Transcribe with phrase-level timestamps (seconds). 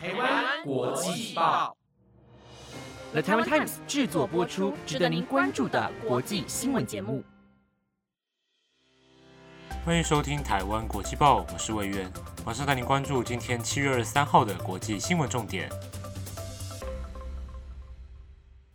[0.00, 1.76] 台湾国际报
[3.10, 7.24] ，The Taiwan Times 制作播出，值得您关注的国际新闻节目。
[9.84, 12.08] 欢迎收听台湾国际报，我是魏源，
[12.46, 15.68] 马上带您关注今天七月二十三号的国际新闻重点。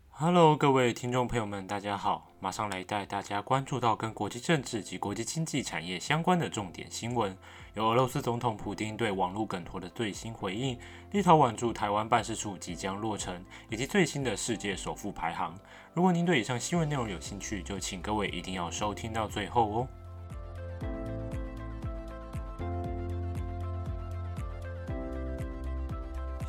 [0.10, 2.28] Hello，各位听众朋友们，大家好！
[2.42, 7.38] 马上来带大家关注到跟国际政治及国际经济产业相关的重点新闻。
[7.76, 10.78] 由俄罗斯总统普京对网络梗图的最新回应，
[11.10, 15.58] 立陶宛驻台湾办事处即将落成，以及最新的世界首富排行。
[15.96, 19.88] 如果您对以上新闻内容有兴趣，就请各位一定要收听到最后哦。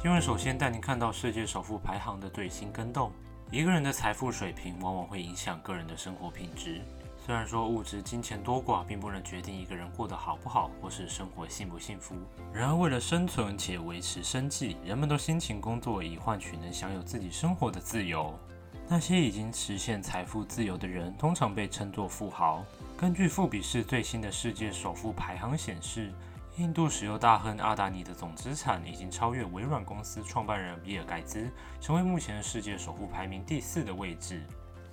[0.02, 3.10] 新闻首先带您看到世界首富排行的最新更动。
[3.50, 6.82] 一个人的财富水平往往会影响个人的生活品质。
[7.24, 12.14] 虽然说物质金钱多寡并不能决定一个人过得好不好，或是生活幸不幸福。
[12.52, 18.39] 然而，为了生存且维持生计，人们都辛勤工作以换取能享有自己生活的自由。
[18.86, 22.62] 那些已经实现财富自由的人，通常被称作富豪。
[22.94, 26.12] 根据富比士最新的世界首富排行显示。
[26.56, 31.50] 印度石油大亨阿达尼的总资产已经超越微软公司创办人比尔盖茨，
[31.81, 34.41] 成为目前世界首富排名第四的位置。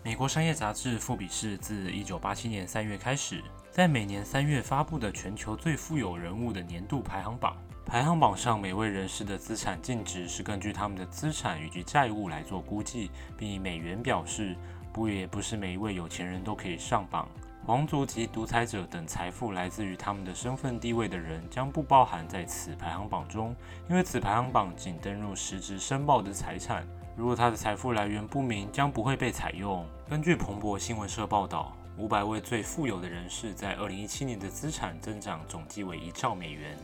[0.04, 7.56] 美国商业杂志《富比士》自1987年3月开始，在每年3月发布的全球最富有人物的年度排行榜。
[7.86, 14.56] 排行榜上每位人士的资产净值是根据他们的资产以及债务来做估计，并以美元表示。
[14.94, 17.26] 不也不是每一位有钱人都可以上榜。
[17.66, 23.56] 皇族及独裁者等财富来自于他们的身份地位的人将不包含在此排行榜中，
[23.90, 26.86] 因为此排行榜仅登入实质申报的财产。
[27.16, 29.86] 如果他的财富来源不明，将不会被采用。
[30.10, 36.78] 根据彭博新闻社报道，五百位最富有的人士在二零一七年的资产增长总计为一兆美元。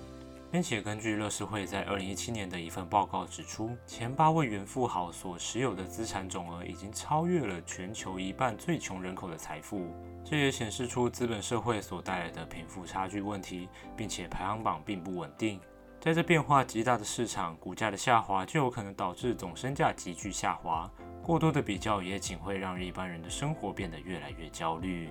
[0.50, 9.94] 并且根据乐视会在二零一七年的一份报告指出，前八位原富豪所持有的资产总额已经超越了全球一半最穷人口的财富。
[10.23, 15.59] 这也显示出资本社会所带来的贫富差距问题，并且排行榜并不稳定。
[16.08, 20.90] 在这变化极大的市场，股价的下滑就有可能导致总身价急剧下滑。
[21.22, 25.10] 过多的比较也仅会让一般人的生活变得越来越焦虑。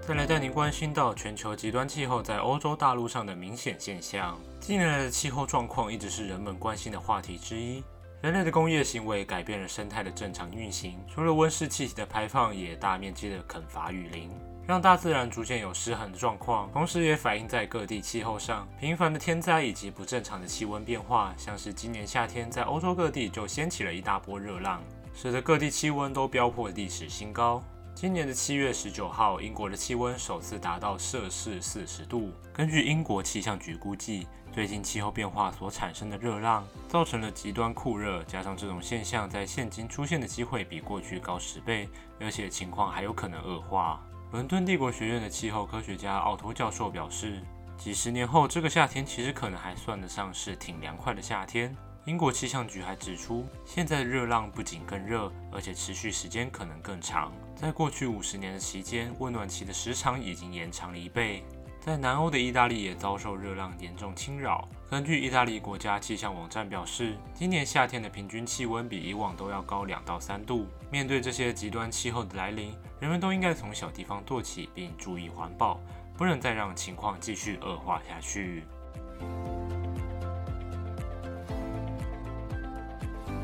[0.00, 4.40] 再来带您关心到全球极端气候在欧洲大陆上的明显现象。
[4.60, 7.84] 近年来的气候状况一直是人们关心的话题之一。
[8.22, 14.30] 人类的工业行为改变了生态的正常运行，除了温室气体的排放，也大面积的垦伐雨林，
[14.70, 16.70] 让大自然逐渐有失衡的状况。
[16.70, 24.80] 同时，也反映在各地气候上，频繁的天灾以及不正常的气温变化，像是今年夏天在欧洲各地就掀起了一大波热浪，
[25.12, 27.60] 使得各地气温都飙破历史新高。
[27.96, 32.30] 今年的七月十九号，英国的气温首次达到摄氏四十度。
[32.52, 41.88] 根据英国气象局估计，最近气候变化所产生的热浪，造成了极端酷热，加上这种现象在现今出现的机会比过去高十倍，
[42.20, 44.00] 而且情况还有可能恶化。
[44.32, 47.42] 伦敦帝国学院的气候科学家奥托教授表示，
[47.76, 51.76] 几十年后，这个夏天其实可能还算得上是挺凉快的夏天。
[52.04, 57.32] 英国气象局还指出，现在的热浪不仅更热，而且持续时间可能更长。
[57.56, 61.42] 在过去五十年的期间，温暖期的时长已经延长了一倍。
[61.80, 64.68] 在南欧的意大利也遭受热浪严重侵扰。
[64.90, 70.66] 根据意大利国家气象网站表示，今年夏天的平均气温比以往都要高两到三度。
[70.90, 75.80] 面对这些极端气候的来临，人们都应该从小地方做起，并注意环保，
[76.18, 78.62] 不能再让情况继续恶化下去。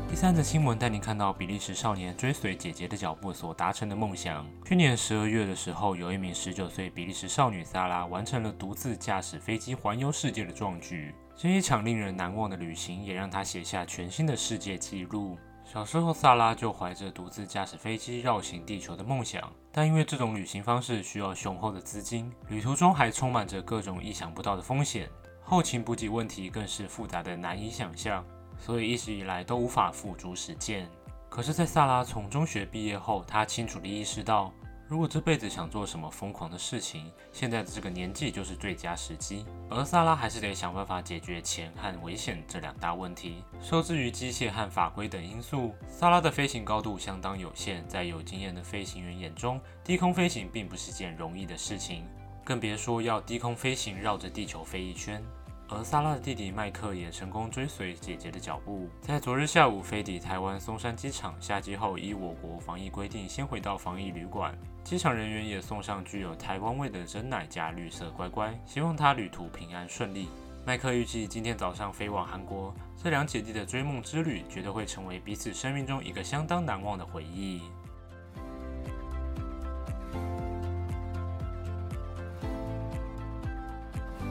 [0.09, 4.47] 第三则新闻带您看到比利时少年追随姐姐的脚步所达成的梦想。
[4.65, 11.13] 去年十二月的时候，有一名十九岁比利时少女萨拉完成了独自驾驶飞机环游世界的壮举。
[11.35, 15.37] 这一场令人难忘的旅行也让她写下全新的世界纪录。
[15.65, 25.09] 小时候，萨拉就怀着独自驾驶飞机绕行地球的梦想，但因为这种旅行方式需要雄厚的资金，旅途中还充满着各种意想不到的风险，
[25.43, 28.25] 后勤补给问题更是复杂的难以想象。
[28.59, 30.89] 所以一直以来都无法付诸实践。
[31.29, 34.51] 可是，在萨拉从中学毕业后，他清楚地意识到，
[34.87, 39.45] 如果这辈子想做什么疯狂的事情，现在的这个年纪就是最佳时机。
[39.69, 43.43] 而萨拉还是得想办法解决钱和危险这两大问题。
[43.61, 52.07] 受制于机械和法规等因素，萨拉的飞行高度相当有限，在有经验的飞行员眼中，低空飞行并不是件容易的事情，
[52.45, 55.21] 更别说要低空飞行绕着地球飞一圈。
[55.69, 64.57] 而萨拉的弟弟麦克也成功追随姐姐的脚步，在昨日下午飞抵台湾松山机场下机后，依我国防疫规定，先回到防疫旅馆。
[64.85, 70.29] 机场人员也送上具有台湾味的真奶加绿色乖乖，希望他旅途平安顺利。
[70.65, 77.61] 麦克预计今天早上飞往韩国，这两姐弟的追梦之旅绝对会成为彼此生命中一个相当难忘的回忆。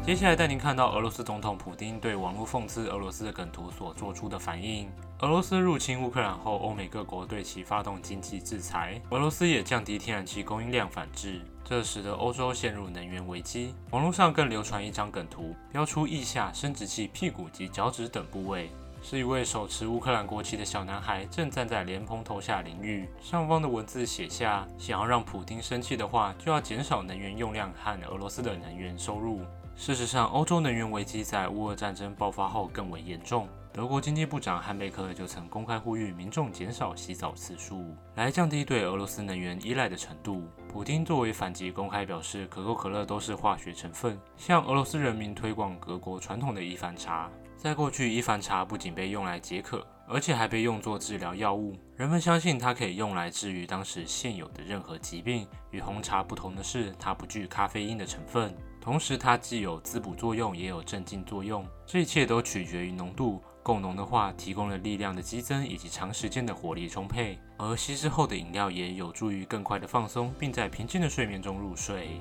[0.07, 4.89] 接下来带您看到俄罗斯总统普京对网络讽刺俄罗斯的梗图所做出的反应。
[5.19, 13.75] 俄罗斯入侵乌克兰后，欧美各国对其发动经济制裁，俄罗斯也降低天然气供应量反制，这使得欧洲陷入能源危机。
[13.91, 18.71] 网络上更流传一张梗图，标出腋下、生殖器、屁股及脚趾等部位，
[19.03, 23.09] 是一位手持乌克兰国旗的小男孩正站在莲蓬头下淋浴。
[23.21, 29.41] 上方的文字写下：想要让普京生气的话，就要减少能源用量和俄罗斯的能源收入。
[29.79, 33.47] 事实上，欧洲能源危机在乌俄战争爆发后更为严重。
[33.75, 40.49] 德国经济部长汉贝克就曾公开呼吁民众减少洗澡次数，来降低对俄罗斯能源依赖的程度。
[40.67, 47.31] 普京作为反击，公开表示可口可乐都是化学成分，向俄罗斯人民推广俄国传统的伊凡茶。
[47.55, 51.77] 在过去，伊凡茶不仅被用来解渴，而且还被用作治疗药物。
[51.97, 55.47] 人们相信它可以用来治愈当时现有的任何疾病。
[55.71, 58.55] 与红茶不同的是，它不具咖啡因的成分。
[58.87, 61.67] 同时，它既有滋补作用，也有镇静作用。
[61.85, 72.21] 这一切都取决于浓度，够浓的话，提供了力量的激增以及长时间的活力充沛；而稀释后的饮料也有助于更快的放松，并在平静的睡眠中入睡。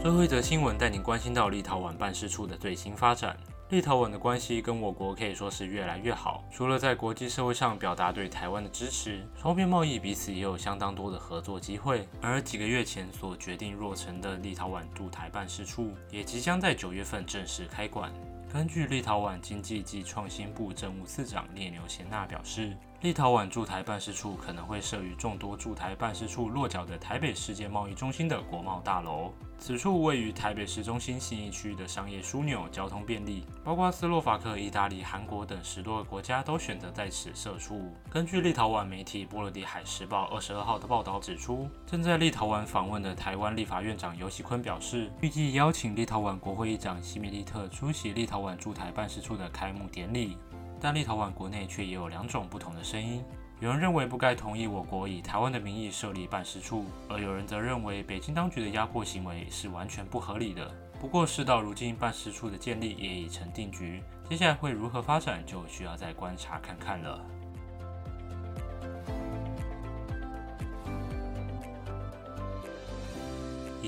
[0.00, 3.36] 最后一则新闻带您关心到立陶宛办事处的最新发展。
[3.70, 12.08] 立陶宛的关系跟我国可以说是越来越好，除了在国际社会上表达对台湾的支持，双边贸易彼此也有相当多的合作机会。
[12.22, 18.10] 而几个月前所决定落成的立陶宛驻台办事处，也即将在九月份正式开馆。
[18.50, 29.32] 根据立陶宛经济及创新部政务次长列牛贤娜表示，立陶宛驻台办事处可能会设于众多驻台办事处落脚的台北世界贸易中心的国贸大楼。
[29.56, 37.92] 此处位于台北市中心信义区的商业枢纽，交通便利，包括斯洛伐克、意大利、韩国等十多个国家都选择在此设处。
[38.10, 50.36] 根据立陶宛媒体波罗的海时报二十二号的报道指出，正在立陶宛访问的台湾立法院长游锡坤表示，预计邀请立陶宛国会议长西米利特出席立陶宛驻台办事处的开幕典礼。
[50.80, 53.22] 但立陶宛国内却也有两种不同的声音。
[53.60, 60.70] 有人认为不该同意我国以台湾的名义设立办事处，而有人则认为北京当局的压迫行为是完全不合理的。
[61.00, 67.20] 不过事到如今，办事处的建立也已成定局，接下来会如何发展，就需要再观察看看了。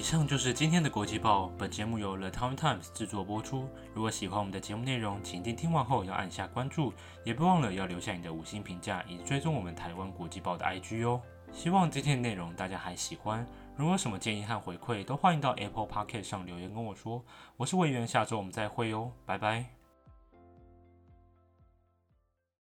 [0.01, 1.53] 以上就是今天的国际报。
[1.59, 3.69] 本节目由 The t i m e Times 制作播出。
[3.93, 6.91] 如果喜欢我们的节目内容，请听听完后要按下关注，
[7.23, 11.21] 也别忘了要留下你的五星评价，以及追踪我们台湾国际报的 IG 哦。
[11.53, 13.47] 希望今天的内容大家还喜欢。
[13.77, 17.23] 如果有什么建议和回馈，都欢迎到 Apple Podcast 上留言跟我说。
[17.59, 19.80] 我是魏源，下周我们再会哦，拜拜。